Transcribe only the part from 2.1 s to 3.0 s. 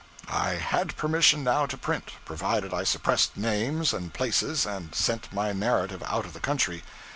provided I